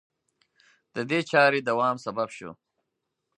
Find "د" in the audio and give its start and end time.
0.95-0.97